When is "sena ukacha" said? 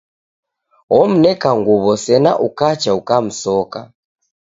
2.03-2.91